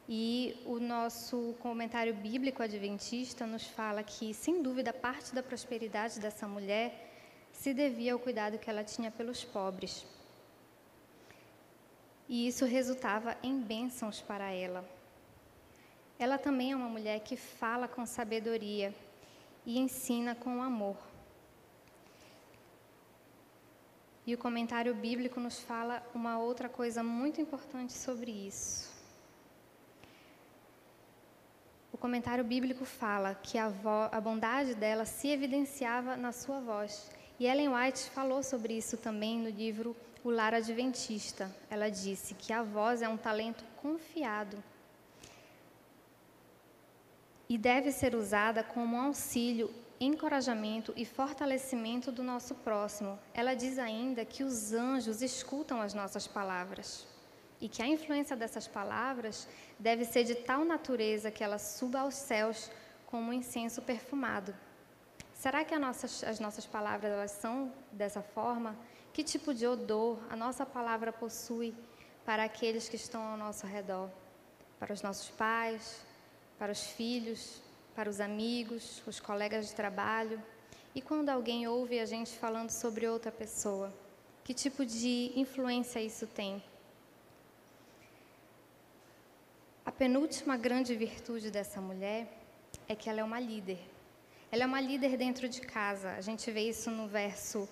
E 0.10 0.56
o 0.66 0.80
nosso 0.80 1.54
comentário 1.60 2.14
bíblico 2.14 2.64
adventista 2.64 3.46
nos 3.46 3.68
fala 3.68 4.02
que, 4.04 4.34
sem 4.34 4.62
dúvida, 4.62 4.94
parte 4.94 5.36
da 5.36 5.44
prosperidade 5.44 6.20
dessa 6.20 6.48
mulher 6.48 7.12
se 7.52 7.74
devia 7.74 8.14
ao 8.14 8.20
cuidado 8.20 8.58
que 8.58 8.70
ela 8.70 8.86
tinha 8.86 9.12
pelos 9.12 9.44
pobres. 9.44 10.06
E 12.30 12.48
isso 12.48 12.66
resultava 12.66 13.38
em 13.44 13.60
bênçãos 13.60 14.22
para 14.22 14.50
ela. 14.52 14.88
Ela 16.18 16.38
também 16.38 16.72
é 16.72 16.76
uma 16.76 16.90
mulher 16.90 17.20
que 17.20 17.36
fala 17.36 17.88
com 17.88 18.06
sabedoria 18.06 18.94
e 19.66 19.78
ensina 19.78 20.34
com 20.36 20.64
amor. 20.64 20.98
E 24.26 24.34
o 24.34 24.38
comentário 24.38 24.96
bíblico 24.96 25.40
nos 25.40 25.60
fala 25.60 26.02
uma 26.14 26.40
outra 26.40 26.68
coisa 26.68 27.04
muito 27.04 27.40
importante 27.40 27.94
sobre 27.94 28.32
isso. 28.32 28.97
O 31.98 32.00
comentário 32.00 32.44
bíblico 32.44 32.86
fala 32.86 33.34
que 33.34 33.58
a, 33.58 33.74
a, 34.12 34.22
bondade 34.22 34.76
dela 34.76 35.04
se 35.04 35.30
evidenciava 35.30 36.16
na 36.16 36.32
sua 36.32 36.60
voz. 36.60 37.10
E 37.40 37.48
Ellen 37.48 37.70
White 37.70 38.12
falou 38.12 38.44
sobre 38.44 38.78
isso 38.78 38.98
também 38.98 39.40
no 39.40 39.50
livro 39.50 39.96
O 40.24 40.30
Lar 40.30 40.54
Adventista. 40.54 41.50
Ela 41.72 41.90
disse 41.90 42.36
que 42.36 42.54
a 42.54 42.62
voz 42.62 43.02
é 43.02 43.10
um 43.10 43.18
talento 43.18 43.64
confiado 43.82 44.64
e 47.50 47.58
deve 47.58 47.92
ser 47.92 48.14
usada 48.14 48.64
como 48.64 49.02
auxílio, 49.02 49.74
encorajamento 50.00 50.94
e 50.96 51.04
fortalecimento 51.04 52.12
do 52.12 52.22
nosso 52.22 52.54
próximo. 52.54 53.18
Ela 53.34 53.56
diz 53.56 53.80
ainda 53.80 54.24
que 54.24 54.44
os 54.44 54.72
anjos 54.72 55.24
escutam 55.24 55.82
as 55.82 55.96
nossas 55.96 56.28
palavras 56.28 57.08
e 57.60 57.68
que 57.68 57.82
a 57.82 57.88
influência 57.88 58.36
dessas 58.36 58.68
palavras 58.68 59.48
deve 59.80 60.06
ser 60.06 60.24
de 60.24 60.36
tal 60.36 60.64
natureza 60.64 61.32
que 61.32 61.44
ela 61.44 61.58
suba 61.58 62.00
aos 62.02 62.16
céus 62.16 62.70
como 63.08 63.30
um 63.30 63.34
incenso 63.34 63.82
perfumado. 63.82 64.54
Será 65.34 65.64
que 65.64 65.78
nossas, 65.78 66.24
as 66.24 66.40
nossas 66.40 66.66
palavras 66.66 67.12
elas 67.12 67.32
são 67.32 67.72
dessa 67.92 68.22
forma? 68.22 68.76
Que 69.14 69.24
tipo 69.24 69.54
de 69.54 69.66
odor 69.66 70.20
a 70.30 70.36
nossa 70.36 70.66
palavra 70.66 71.12
possui 71.12 71.74
para 72.26 72.44
aqueles 72.44 72.90
que 72.90 72.96
estão 72.96 73.22
ao 73.22 73.38
nosso 73.38 73.66
redor? 73.66 74.10
Para 74.80 74.94
os 74.94 75.02
nossos 75.02 75.30
pais, 75.30 76.02
para 76.58 76.72
os 76.72 76.88
filhos, 76.88 77.62
para 77.96 78.10
os 78.10 78.20
amigos, 78.20 79.02
os 79.08 79.20
colegas 79.20 79.68
de 79.68 79.76
trabalho? 79.76 80.42
E 80.94 81.02
quando 81.02 81.30
alguém 81.30 81.68
ouve 81.68 82.00
a 82.00 82.06
gente 82.06 82.38
falando 82.38 82.72
sobre 82.72 83.08
outra 83.08 83.32
pessoa, 83.32 83.94
que 84.44 84.54
tipo 84.54 84.86
de 84.86 85.32
influência 85.36 86.00
isso 86.00 86.26
tem? 86.26 86.64
A 89.88 89.92
penúltima 89.92 90.58
grande 90.58 90.94
virtude 90.98 91.50
dessa 91.50 91.80
mulher 91.80 92.28
é 92.90 92.94
que 92.94 93.10
ela 93.10 93.22
é 93.22 93.24
uma 93.24 93.40
líder. 93.40 93.80
Ela 94.52 94.64
é 94.64 94.66
uma 94.66 94.82
líder 94.82 95.16
dentro 95.16 95.48
de 95.48 95.62
casa. 95.62 96.10
A 96.12 96.20
gente 96.20 96.52
vê 96.52 96.64
isso 96.68 96.92
no 96.92 97.08
verso 97.08 97.70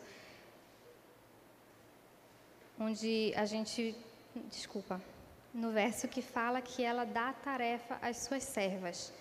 onde 2.79 3.33
a 3.35 3.43
gente, 3.43 3.93
desculpa, 4.49 5.01
no 5.53 5.71
verso 5.71 6.07
que 6.07 6.21
fala 6.21 6.61
que 6.61 6.81
ela 6.81 7.03
dá 7.03 7.33
tarefa 7.33 7.99
às 8.01 8.15
suas 8.19 8.43
servas. 8.43 9.11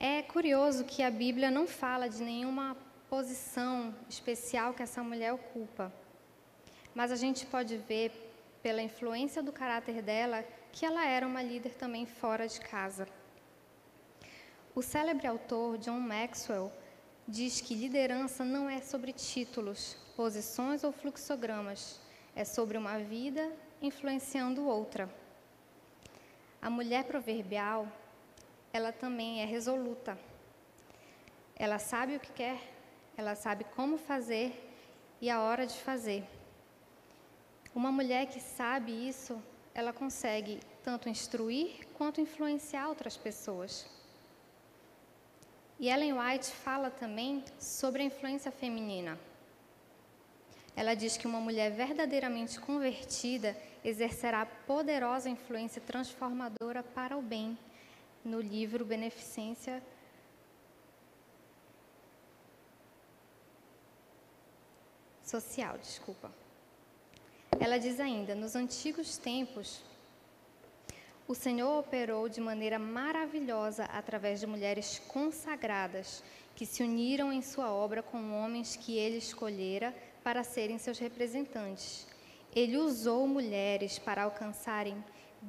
É 0.00 0.20
curioso 0.22 0.82
que 0.82 1.04
a 1.04 1.12
Bíblia 1.12 1.52
não 1.52 1.68
fala 1.68 2.08
de 2.08 2.20
nenhuma 2.20 2.76
posição 3.08 3.94
especial 4.10 4.74
que 4.74 4.82
essa 4.82 5.04
mulher 5.04 5.32
ocupa. 5.32 5.92
Mas 6.96 7.12
a 7.12 7.16
gente 7.16 7.46
pode 7.46 7.76
ver 7.76 8.10
pela 8.60 8.82
influência 8.82 9.40
do 9.40 9.52
caráter 9.52 10.02
dela 10.02 10.44
que 10.74 10.84
ela 10.84 11.06
era 11.06 11.24
uma 11.24 11.40
líder 11.40 11.74
também 11.74 12.04
fora 12.04 12.48
de 12.48 12.60
casa. 12.60 13.06
O 14.74 14.82
célebre 14.82 15.24
autor 15.24 15.78
John 15.78 16.00
Maxwell 16.00 16.72
diz 17.28 17.60
que 17.60 17.76
liderança 17.76 18.44
não 18.44 18.68
é 18.68 18.80
sobre 18.80 19.12
títulos, 19.12 19.96
posições 20.16 20.82
ou 20.82 20.90
fluxogramas, 20.90 22.00
é 22.34 22.44
sobre 22.44 22.76
uma 22.76 22.98
vida 22.98 23.52
influenciando 23.80 24.66
outra. 24.66 25.08
A 26.60 26.68
mulher 26.68 27.04
proverbial, 27.04 27.86
ela 28.72 28.90
também 28.90 29.42
é 29.42 29.44
resoluta. 29.44 30.18
Ela 31.54 31.78
sabe 31.78 32.16
o 32.16 32.20
que 32.20 32.32
quer, 32.32 32.58
ela 33.16 33.36
sabe 33.36 33.62
como 33.76 33.96
fazer 33.96 34.50
e 35.20 35.30
a 35.30 35.40
hora 35.40 35.68
de 35.68 35.78
fazer. 35.78 36.24
Uma 37.72 37.92
mulher 37.92 38.26
que 38.26 38.40
sabe 38.40 38.90
isso 39.08 39.40
ela 39.74 39.92
consegue 39.92 40.60
tanto 40.82 41.08
instruir 41.08 41.86
quanto 41.94 42.20
influenciar 42.20 42.88
outras 42.88 43.16
pessoas. 43.16 43.86
E 45.80 45.88
Ellen 45.88 46.14
White 46.18 46.50
fala 46.50 46.90
também 46.90 47.44
sobre 47.58 48.02
a 48.02 48.04
influência 48.04 48.52
feminina. 48.52 49.18
Ela 50.76 50.94
diz 50.94 51.16
que 51.16 51.26
uma 51.26 51.40
mulher 51.40 51.72
verdadeiramente 51.72 52.58
convertida 52.60 53.56
exercerá 53.84 54.46
poderosa 54.46 55.28
influência 55.28 55.82
transformadora 55.82 56.82
para 56.82 57.16
o 57.16 57.22
bem, 57.22 57.58
no 58.24 58.40
livro 58.40 58.84
Beneficência 58.84 59.82
Social, 65.22 65.78
desculpa. 65.78 66.43
Ela 67.60 67.78
diz 67.78 68.00
ainda: 68.00 68.34
nos 68.34 68.56
antigos 68.56 69.16
tempos, 69.16 69.82
o 71.26 71.34
Senhor 71.34 71.78
operou 71.78 72.28
de 72.28 72.40
maneira 72.40 72.78
maravilhosa 72.78 73.84
através 73.84 74.40
de 74.40 74.46
mulheres 74.46 75.00
consagradas 75.08 76.22
que 76.54 76.66
se 76.66 76.82
uniram 76.82 77.32
em 77.32 77.42
sua 77.42 77.72
obra 77.72 78.02
com 78.02 78.32
homens 78.32 78.76
que 78.76 78.96
ele 78.96 79.16
escolhera 79.16 79.94
para 80.22 80.44
serem 80.44 80.78
seus 80.78 80.98
representantes. 80.98 82.06
Ele 82.54 82.76
usou 82.76 83.26
mulheres 83.26 83.98
para 83.98 84.22
alcançarem 84.22 85.02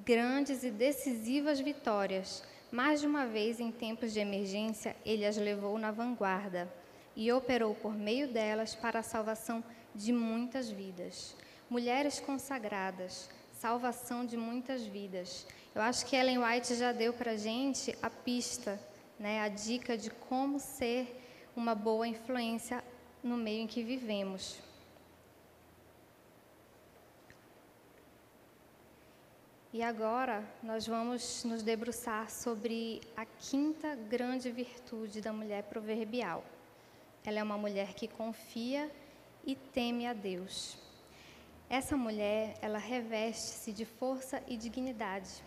grandes 0.04 0.64
e 0.64 0.72
decisivas 0.72 1.60
vitórias. 1.60 2.44
Mais 2.72 3.02
de 3.02 3.08
uma 3.08 3.26
vez, 3.26 3.60
em 3.60 3.72
tempos 3.72 4.12
de 4.12 4.20
emergência, 4.20 4.96
ele 5.06 5.26
as 5.26 5.38
levou 5.38 5.78
na 5.78 5.92
vanguarda 5.92 6.72
e 7.16 7.32
operou 7.32 7.76
por 7.76 7.94
meio 7.94 8.28
delas 8.28 8.76
para 8.76 9.00
a 9.00 9.04
salvação 9.04 9.64
de 9.94 10.12
muitas 10.12 10.70
vidas. 10.70 11.36
Mulheres 11.70 12.20
consagradas, 12.20 13.30
salvação 13.54 14.26
de 14.26 14.38
muitas 14.38 14.84
vidas. 14.84 15.48
Eu 15.74 15.82
acho 15.82 16.06
que 16.06 16.16
Ellen 16.16 16.38
White 16.38 16.76
já 16.76 16.92
deu 16.92 17.12
para 17.12 17.36
gente 17.36 17.98
a 18.02 18.10
pista, 18.10 18.80
né, 19.20 19.42
a 19.42 19.48
dica 19.48 19.98
de 19.98 20.10
como 20.10 20.60
ser 20.60 21.22
uma 21.56 21.74
boa 21.74 22.08
influência 22.08 22.84
no 23.24 23.36
meio 23.36 23.64
em 23.64 23.68
que 23.68 23.82
vivemos. 23.82 24.60
E 29.74 29.82
agora 29.82 30.42
nós 30.64 30.88
vamos 30.88 31.44
nos 31.44 31.64
debruçar 31.64 32.30
sobre 32.30 33.02
a 33.18 33.26
quinta 33.26 33.96
grande 33.96 34.50
virtude 34.52 35.20
da 35.20 35.34
mulher 35.34 35.64
proverbial. 35.64 36.46
Ela 37.26 37.40
é 37.40 37.44
uma 37.44 37.58
mulher 37.58 37.94
que 37.94 38.08
confia 38.08 38.90
e 39.46 39.56
teme 39.56 40.06
a 40.06 40.14
Deus. 40.14 40.85
Essa 41.70 41.98
mulher, 41.98 42.56
ela 42.62 42.78
reveste-se 42.78 43.72
de 43.72 43.86
força 43.86 44.42
e 44.48 44.56
dignidade. 44.56 45.44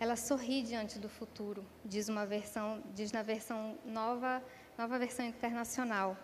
Ela 0.00 0.16
sorri 0.16 0.62
diante 0.62 0.98
do 0.98 1.08
futuro, 1.08 1.64
diz 1.84 2.08
uma 2.08 2.26
versão, 2.26 2.82
diz 2.94 3.12
na 3.12 3.22
versão 3.22 3.78
nova, 3.84 4.42
nova 4.76 4.98
versão 4.98 5.24
internacional. 5.24 6.16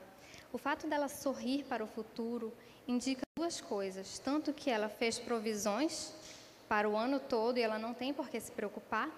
O 0.53 0.59
fato 0.59 0.87
dela 0.87 1.09
sorrir 1.09 1.65
para 1.65 1.83
o 1.83 1.87
futuro 1.87 2.53
indica 2.87 3.23
duas 3.39 3.61
coisas, 3.61 4.19
tanto 4.19 4.53
que 4.53 4.69
ela 4.69 4.89
fez 4.89 5.19
provisões 5.19 6.12
para 6.69 6.89
o 6.89 6.97
ano 6.97 7.21
todo 7.21 7.59
e 7.59 7.62
ela 7.62 7.79
não 7.79 7.95
tem 7.95 8.12
por 8.12 8.29
que 8.29 8.39
se 8.41 8.51
preocupar, 8.51 9.09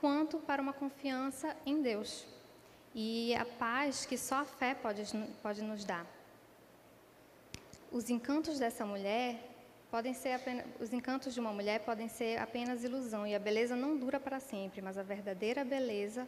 quanto 0.00 0.38
para 0.38 0.60
uma 0.60 0.72
confiança 0.72 1.56
em 1.64 1.80
Deus 1.80 2.26
e 2.98 3.34
a 3.34 3.44
paz 3.44 4.06
que 4.06 4.16
só 4.16 4.36
a 4.36 4.44
fé 4.46 4.74
pode, 4.74 5.02
pode 5.42 5.60
nos 5.60 5.84
dar. 5.84 6.15
Os 7.90 8.10
encantos 8.10 8.58
dessa 8.58 8.84
mulher 8.84 9.38
podem 9.90 10.12
ser 10.12 10.32
apenas, 10.32 10.66
os 10.80 10.92
encantos 10.92 11.32
de 11.32 11.40
uma 11.40 11.52
mulher 11.52 11.80
podem 11.80 12.08
ser 12.08 12.38
apenas 12.38 12.84
ilusão 12.84 13.26
e 13.26 13.34
a 13.34 13.38
beleza 13.38 13.76
não 13.76 13.96
dura 13.96 14.18
para 14.18 14.40
sempre, 14.40 14.82
mas 14.82 14.98
a 14.98 15.02
verdadeira 15.02 15.64
beleza, 15.64 16.26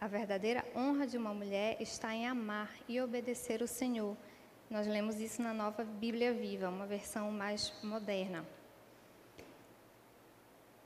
a 0.00 0.06
verdadeira 0.06 0.64
honra 0.74 1.06
de 1.06 1.16
uma 1.16 1.34
mulher 1.34 1.76
está 1.80 2.14
em 2.14 2.26
amar 2.26 2.70
e 2.88 3.00
obedecer 3.00 3.62
o 3.62 3.66
Senhor. 3.66 4.16
Nós 4.70 4.86
lemos 4.86 5.20
isso 5.20 5.42
na 5.42 5.52
Nova 5.52 5.84
Bíblia 5.84 6.32
Viva, 6.32 6.68
uma 6.68 6.86
versão 6.86 7.30
mais 7.30 7.72
moderna. 7.82 8.44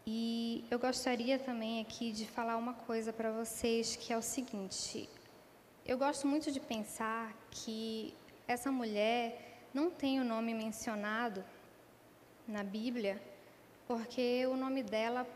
E 0.07 0.65
eu 0.71 0.79
gostaria 0.79 1.39
também 1.39 1.81
aqui 1.81 2.13
de 2.13 2.27
falar 2.27 2.57
uma 2.57 2.73
coisa 2.73 3.13
para 3.13 3.31
vocês, 3.31 3.95
que 3.95 4.13
é 4.13 4.17
o 4.17 4.23
seguinte: 4.23 5.09
eu 5.87 5.99
gosto 5.99 6.27
muito 6.27 6.51
de 6.51 6.61
pensar 6.61 7.35
que 7.51 8.15
essa 8.47 8.73
mulher 8.73 9.48
não 9.73 9.91
tem 9.91 10.21
o 10.21 10.25
nome 10.25 10.55
mencionado 10.55 11.45
na 12.47 12.63
Bíblia, 12.63 13.21
porque 13.87 14.47
o 14.47 14.57
nome 14.57 14.83
dela 14.83 15.27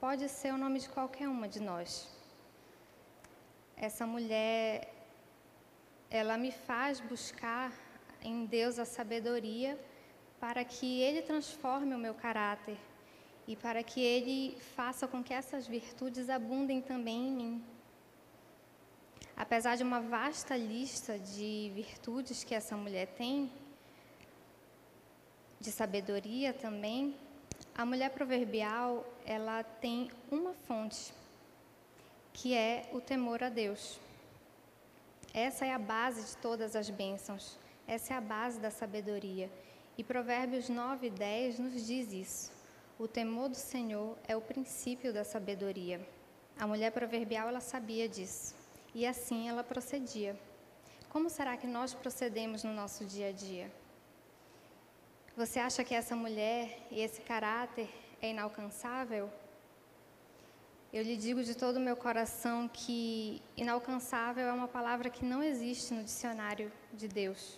pode 0.00 0.28
ser 0.28 0.52
o 0.54 0.58
nome 0.58 0.78
de 0.78 0.88
qualquer 0.88 1.28
uma 1.28 1.48
de 1.48 1.60
nós. 1.60 2.08
Essa 3.76 4.06
mulher, 4.06 4.92
ela 6.10 6.36
me 6.36 6.52
faz 6.52 7.00
buscar 7.00 7.72
em 8.22 8.44
Deus 8.46 8.78
a 8.78 8.84
sabedoria 8.84 9.78
para 10.38 10.64
que 10.64 11.00
Ele 11.00 11.22
transforme 11.22 11.94
o 11.94 11.98
meu 11.98 12.14
caráter 12.14 12.78
e 13.46 13.56
para 13.56 13.82
que 13.82 14.00
Ele 14.00 14.56
faça 14.76 15.08
com 15.08 15.22
que 15.22 15.34
essas 15.34 15.66
virtudes 15.66 16.30
abundem 16.30 16.80
também 16.80 17.28
em 17.28 17.32
mim. 17.32 17.64
Apesar 19.36 19.76
de 19.76 19.82
uma 19.82 20.00
vasta 20.00 20.56
lista 20.56 21.18
de 21.18 21.72
virtudes 21.74 22.44
que 22.44 22.54
essa 22.54 22.76
mulher 22.76 23.06
tem, 23.08 23.50
de 25.60 25.70
sabedoria 25.70 26.54
também, 26.54 27.14
a 27.74 27.84
mulher 27.84 28.10
proverbial, 28.10 29.06
ela 29.26 29.62
tem 29.62 30.10
uma 30.30 30.54
fonte, 30.54 31.12
que 32.32 32.54
é 32.54 32.88
o 32.92 33.00
temor 33.00 33.42
a 33.42 33.50
Deus. 33.50 34.00
Essa 35.34 35.66
é 35.66 35.72
a 35.72 35.78
base 35.78 36.30
de 36.30 36.36
todas 36.38 36.74
as 36.74 36.88
bênçãos, 36.88 37.58
essa 37.86 38.14
é 38.14 38.16
a 38.16 38.20
base 38.20 38.58
da 38.58 38.70
sabedoria. 38.70 39.50
E 39.98 40.02
Provérbios 40.02 40.68
9 40.68 41.08
e 41.08 41.10
10 41.10 41.58
nos 41.58 41.86
diz 41.86 42.10
isso. 42.12 42.50
O 42.98 43.06
temor 43.06 43.48
do 43.48 43.56
Senhor 43.56 44.16
é 44.26 44.36
o 44.36 44.40
princípio 44.40 45.12
da 45.12 45.24
sabedoria. 45.24 46.00
A 46.58 46.66
mulher 46.66 46.90
proverbial, 46.90 47.48
ela 47.48 47.60
sabia 47.60 48.08
disso. 48.08 48.54
E 48.94 49.06
assim 49.06 49.48
ela 49.48 49.62
procedia. 49.62 50.38
Como 51.10 51.28
será 51.28 51.56
que 51.56 51.66
nós 51.66 51.92
procedemos 51.92 52.64
no 52.64 52.72
nosso 52.72 53.04
dia 53.04 53.28
a 53.28 53.32
dia? 53.32 53.70
Você 55.36 55.60
acha 55.60 55.84
que 55.84 55.94
essa 55.94 56.16
mulher 56.16 56.86
e 56.90 57.00
esse 57.00 57.20
caráter 57.20 57.88
é 58.20 58.30
inalcançável? 58.30 59.30
Eu 60.92 61.04
lhe 61.04 61.16
digo 61.16 61.44
de 61.44 61.54
todo 61.54 61.76
o 61.76 61.80
meu 61.80 61.96
coração 61.96 62.68
que 62.68 63.40
inalcançável 63.56 64.48
é 64.48 64.52
uma 64.52 64.66
palavra 64.66 65.08
que 65.08 65.24
não 65.24 65.40
existe 65.40 65.94
no 65.94 66.02
dicionário 66.02 66.70
de 66.92 67.06
Deus. 67.06 67.56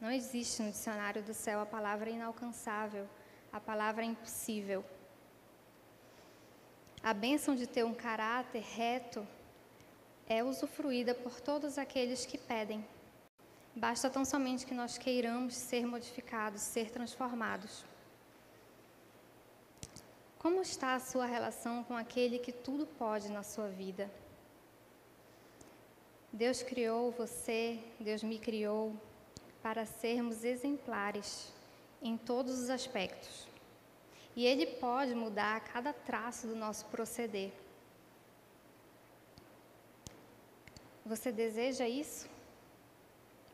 Não 0.00 0.10
existe 0.10 0.60
no 0.60 0.72
dicionário 0.72 1.22
do 1.22 1.32
céu 1.32 1.60
a 1.60 1.66
palavra 1.66 2.10
inalcançável, 2.10 3.08
a 3.52 3.60
palavra 3.60 4.04
impossível. 4.04 4.84
A 7.00 7.14
bênção 7.14 7.54
de 7.54 7.68
ter 7.68 7.84
um 7.84 7.94
caráter 7.94 8.62
reto 8.62 9.24
é 10.26 10.42
usufruída 10.42 11.14
por 11.14 11.40
todos 11.40 11.78
aqueles 11.78 12.26
que 12.26 12.36
pedem. 12.36 12.84
Basta 13.76 14.08
tão 14.08 14.24
somente 14.24 14.64
que 14.64 14.72
nós 14.72 14.96
queiramos 14.96 15.54
ser 15.56 15.84
modificados, 15.84 16.62
ser 16.62 16.90
transformados. 16.90 17.84
Como 20.38 20.62
está 20.62 20.94
a 20.94 21.00
sua 21.00 21.26
relação 21.26 21.82
com 21.82 21.96
aquele 21.96 22.38
que 22.38 22.52
tudo 22.52 22.86
pode 22.86 23.32
na 23.32 23.42
sua 23.42 23.68
vida? 23.68 24.08
Deus 26.32 26.62
criou 26.62 27.10
você, 27.10 27.80
Deus 27.98 28.22
me 28.22 28.38
criou 28.38 28.94
para 29.62 29.86
sermos 29.86 30.44
exemplares 30.44 31.52
em 32.00 32.16
todos 32.16 32.58
os 32.60 32.70
aspectos. 32.70 33.48
E 34.36 34.44
Ele 34.44 34.66
pode 34.66 35.14
mudar 35.14 35.60
cada 35.60 35.92
traço 35.92 36.46
do 36.46 36.54
nosso 36.54 36.84
proceder. 36.86 37.52
Você 41.04 41.32
deseja 41.32 41.88
isso? 41.88 42.33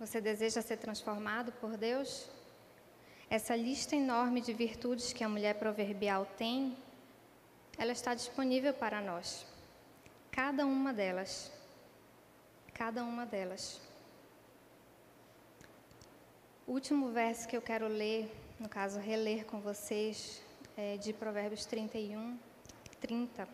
Você 0.00 0.18
deseja 0.18 0.62
ser 0.62 0.78
transformado 0.78 1.52
por 1.60 1.76
Deus? 1.76 2.26
Essa 3.28 3.54
lista 3.54 3.94
enorme 3.94 4.40
de 4.40 4.50
virtudes 4.54 5.12
que 5.12 5.22
a 5.22 5.28
mulher 5.28 5.58
proverbial 5.58 6.24
tem, 6.38 6.74
ela 7.76 7.92
está 7.92 8.14
disponível 8.14 8.72
para 8.72 9.02
nós. 9.02 9.44
Cada 10.32 10.64
uma 10.64 10.90
delas. 10.90 11.52
Cada 12.72 13.04
uma 13.04 13.26
delas. 13.26 13.78
O 16.66 16.72
último 16.72 17.10
verso 17.10 17.46
que 17.46 17.54
eu 17.58 17.60
quero 17.60 17.86
ler, 17.86 18.34
no 18.58 18.70
caso, 18.70 18.98
reler 18.98 19.44
com 19.44 19.60
vocês, 19.60 20.42
é 20.78 20.96
de 20.96 21.12
Provérbios 21.12 21.66
31, 21.66 22.38
30, 23.02 23.46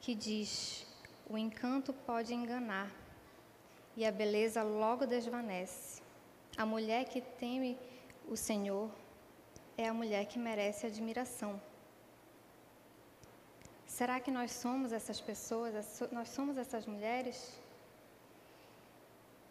que 0.00 0.14
diz: 0.14 0.86
O 1.28 1.36
encanto 1.36 1.92
pode 1.92 2.32
enganar 2.32 3.03
e 3.96 4.04
a 4.04 4.12
beleza 4.12 4.62
logo 4.62 5.06
desvanece. 5.06 6.02
A 6.56 6.64
mulher 6.64 7.04
que 7.04 7.20
teme 7.20 7.78
o 8.28 8.36
Senhor 8.36 8.90
é 9.76 9.88
a 9.88 9.94
mulher 9.94 10.26
que 10.26 10.38
merece 10.38 10.86
admiração. 10.86 11.60
Será 13.86 14.18
que 14.18 14.30
nós 14.30 14.50
somos 14.52 14.92
essas 14.92 15.20
pessoas? 15.20 16.02
Nós 16.10 16.28
somos 16.28 16.56
essas 16.56 16.84
mulheres? 16.86 17.58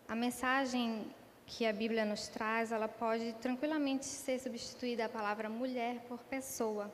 A 0.08 0.16
mensagem 0.16 1.14
que 1.46 1.66
a 1.66 1.74
Bíblia 1.74 2.06
nos 2.06 2.28
traz, 2.28 2.72
ela 2.72 2.88
pode 2.88 3.34
tranquilamente 3.34 4.06
ser 4.06 4.40
substituída 4.40 5.06
a 5.06 5.10
palavra 5.10 5.50
mulher 5.50 6.00
por 6.08 6.20
pessoa. 6.24 6.92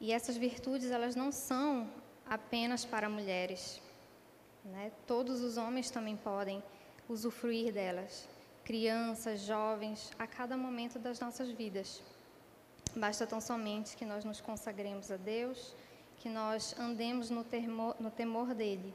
E 0.00 0.12
essas 0.12 0.36
virtudes, 0.36 0.90
elas 0.90 1.16
não 1.16 1.32
são 1.32 1.88
apenas 2.28 2.84
para 2.84 3.08
mulheres. 3.08 3.80
Né? 4.64 4.92
Todos 5.06 5.40
os 5.40 5.56
homens 5.56 5.90
também 5.90 6.16
podem 6.16 6.62
usufruir 7.08 7.72
delas. 7.72 8.28
Crianças, 8.64 9.40
jovens, 9.40 10.10
a 10.18 10.26
cada 10.26 10.56
momento 10.56 10.98
das 10.98 11.18
nossas 11.20 11.50
vidas. 11.50 12.02
Basta 12.94 13.26
tão 13.26 13.40
somente 13.40 13.96
que 13.96 14.04
nós 14.04 14.24
nos 14.24 14.40
consagremos 14.40 15.10
a 15.10 15.16
Deus, 15.16 15.74
que 16.18 16.28
nós 16.28 16.74
andemos 16.78 17.30
no 17.30 17.44
temor, 17.44 17.96
no 17.98 18.10
temor 18.10 18.54
dEle. 18.54 18.94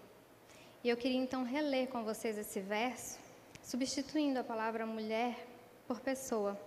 E 0.84 0.90
eu 0.90 0.98
queria 0.98 1.18
então 1.18 1.44
reler 1.44 1.88
com 1.88 2.04
vocês 2.04 2.38
esse 2.38 2.60
verso, 2.60 3.18
substituindo 3.64 4.40
a 4.40 4.44
palavra 4.44 4.86
mulher 4.86 5.48
por 5.88 6.02
pessoa. 6.02 6.60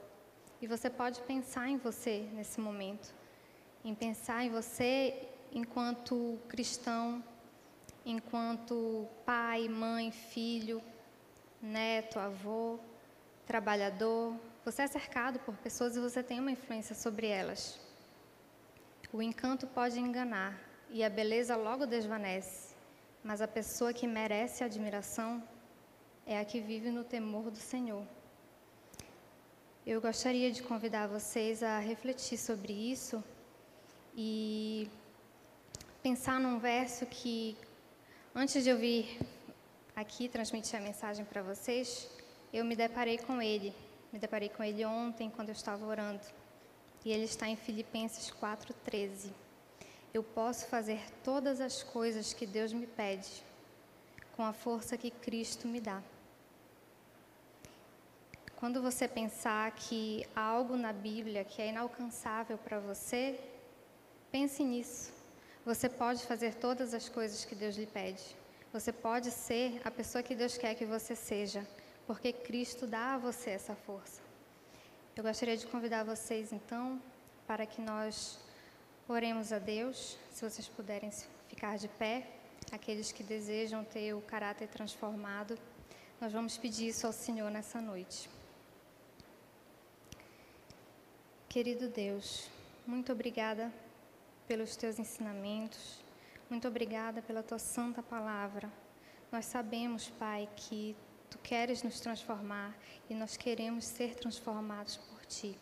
E 0.60 0.66
você 0.66 0.88
pode 0.88 1.20
pensar 1.20 1.68
em 1.68 1.76
você 1.76 2.26
nesse 2.32 2.60
momento, 2.60 3.14
em 3.84 3.94
pensar 3.94 4.44
em 4.44 4.50
você 4.50 5.28
enquanto 5.52 6.38
cristão, 6.48 7.22
enquanto 8.06 9.06
pai, 9.26 9.68
mãe, 9.68 10.10
filho, 10.10 10.80
neto, 11.60 12.18
avô, 12.18 12.78
trabalhador. 13.46 14.34
Você 14.64 14.80
é 14.82 14.86
cercado 14.86 15.38
por 15.40 15.54
pessoas 15.56 15.94
e 15.96 16.00
você 16.00 16.22
tem 16.22 16.40
uma 16.40 16.50
influência 16.50 16.94
sobre 16.94 17.26
elas. 17.26 17.78
O 19.12 19.20
encanto 19.20 19.66
pode 19.66 19.98
enganar 19.98 20.58
e 20.88 21.04
a 21.04 21.10
beleza 21.10 21.54
logo 21.56 21.84
desvanece 21.84 22.76
mas 23.26 23.42
a 23.42 23.48
pessoa 23.48 23.92
que 23.92 24.06
merece 24.06 24.62
admiração 24.62 25.42
é 26.24 26.38
a 26.38 26.44
que 26.44 26.60
vive 26.60 26.92
no 26.92 27.02
temor 27.02 27.50
do 27.50 27.58
Senhor. 27.58 28.04
Eu 29.84 30.00
gostaria 30.00 30.52
de 30.52 30.62
convidar 30.62 31.08
vocês 31.08 31.60
a 31.60 31.80
refletir 31.80 32.38
sobre 32.38 32.72
isso 32.72 33.22
e 34.16 34.88
pensar 36.04 36.38
num 36.38 36.60
verso 36.60 37.04
que, 37.06 37.56
antes 38.36 38.62
de 38.62 38.70
eu 38.70 38.78
vir 38.78 39.18
aqui 39.96 40.28
transmitir 40.28 40.78
a 40.78 40.82
mensagem 40.82 41.24
para 41.24 41.42
vocês, 41.42 42.08
eu 42.52 42.64
me 42.64 42.76
deparei 42.76 43.18
com 43.18 43.42
ele. 43.42 43.74
Me 44.12 44.20
deparei 44.20 44.48
com 44.48 44.62
ele 44.62 44.84
ontem, 44.84 45.28
quando 45.28 45.48
eu 45.48 45.54
estava 45.54 45.84
orando. 45.84 46.24
E 47.04 47.10
ele 47.10 47.24
está 47.24 47.48
em 47.48 47.56
Filipenses 47.56 48.30
4,13 48.30 49.32
eu 50.16 50.22
posso 50.22 50.66
fazer 50.68 50.98
todas 51.22 51.60
as 51.60 51.82
coisas 51.82 52.32
que 52.32 52.46
Deus 52.46 52.72
me 52.72 52.86
pede 52.86 53.28
com 54.34 54.42
a 54.42 54.52
força 54.52 54.96
que 54.96 55.10
Cristo 55.10 55.68
me 55.68 55.78
dá. 55.78 56.02
Quando 58.56 58.80
você 58.80 59.06
pensar 59.06 59.70
que 59.72 60.26
há 60.34 60.40
algo 60.40 60.74
na 60.74 60.90
Bíblia 60.90 61.44
que 61.44 61.60
é 61.60 61.68
inalcançável 61.68 62.56
para 62.56 62.80
você, 62.80 63.38
pense 64.32 64.64
nisso. 64.64 65.12
Você 65.66 65.88
pode 65.88 66.22
fazer 66.24 66.54
todas 66.54 66.94
as 66.94 67.10
coisas 67.10 67.44
que 67.44 67.54
Deus 67.54 67.76
lhe 67.76 67.86
pede. 67.86 68.24
Você 68.72 68.90
pode 68.90 69.30
ser 69.30 69.82
a 69.84 69.90
pessoa 69.90 70.22
que 70.22 70.34
Deus 70.34 70.56
quer 70.56 70.74
que 70.74 70.86
você 70.86 71.14
seja, 71.14 71.66
porque 72.06 72.32
Cristo 72.32 72.86
dá 72.86 73.14
a 73.14 73.18
você 73.18 73.50
essa 73.50 73.74
força. 73.74 74.22
Eu 75.14 75.22
gostaria 75.22 75.56
de 75.58 75.66
convidar 75.66 76.04
vocês, 76.04 76.52
então, 76.52 77.02
para 77.46 77.66
que 77.66 77.82
nós 77.82 78.38
Oremos 79.08 79.52
a 79.52 79.60
Deus, 79.60 80.18
se 80.32 80.42
vocês 80.42 80.66
puderem 80.66 81.12
ficar 81.48 81.78
de 81.78 81.86
pé, 81.86 82.26
aqueles 82.72 83.12
que 83.12 83.22
desejam 83.22 83.84
ter 83.84 84.12
o 84.14 84.20
caráter 84.20 84.66
transformado, 84.66 85.56
nós 86.20 86.32
vamos 86.32 86.58
pedir 86.58 86.88
isso 86.88 87.06
ao 87.06 87.12
Senhor 87.12 87.48
nessa 87.48 87.80
noite. 87.80 88.28
Querido 91.48 91.88
Deus, 91.88 92.50
muito 92.84 93.12
obrigada 93.12 93.72
pelos 94.46 94.76
teus 94.76 94.98
ensinamentos, 94.98 96.04
muito 96.48 96.68
obrigada 96.68 97.20
pela 97.20 97.42
tua 97.42 97.58
santa 97.58 98.02
palavra. 98.02 98.70
Nós 99.32 99.46
sabemos, 99.46 100.08
Pai, 100.10 100.48
que 100.54 100.96
tu 101.28 101.38
queres 101.38 101.82
nos 101.82 101.98
transformar 101.98 102.76
e 103.10 103.14
nós 103.14 103.36
queremos 103.36 103.84
ser 103.84 104.14
transformados 104.14 104.96
por 104.96 105.26
ti. 105.26 105.58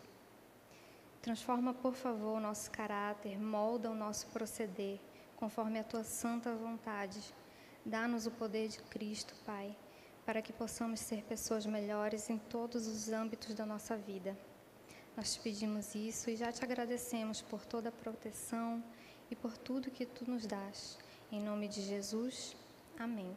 Transforma, 1.21 1.73
por 1.73 1.95
favor, 1.95 2.37
o 2.37 2.39
nosso 2.39 2.69
caráter, 2.69 3.39
molda 3.39 3.89
o 3.89 3.95
nosso 3.95 4.27
proceder, 4.27 4.99
conforme 5.35 5.79
a 5.79 5.83
tua 5.83 6.03
santa 6.03 6.53
vontade. 6.53 7.19
Dá-nos 7.83 8.27
o 8.27 8.31
poder 8.31 8.67
de 8.67 8.79
Cristo, 8.83 9.33
Pai, 9.43 9.75
para 10.23 10.41
que 10.41 10.53
possamos 10.53 10.99
ser 10.99 11.23
pessoas 11.23 11.65
melhores 11.65 12.29
em 12.29 12.37
todos 12.37 12.85
os 12.85 13.09
âmbitos 13.09 13.55
da 13.55 13.65
nossa 13.65 13.97
vida. 13.97 14.37
Nós 15.15 15.33
te 15.33 15.39
pedimos 15.39 15.95
isso 15.95 16.29
e 16.29 16.35
já 16.35 16.51
te 16.51 16.63
agradecemos 16.63 17.41
por 17.41 17.65
toda 17.65 17.87
a 17.87 17.91
proteção 17.91 18.83
e 19.31 19.35
por 19.35 19.57
tudo 19.57 19.89
que 19.89 20.05
tu 20.05 20.29
nos 20.29 20.45
dás. 20.45 20.97
Em 21.31 21.41
nome 21.41 21.69
de 21.69 21.81
Jesus, 21.81 22.55
amém. 22.99 23.35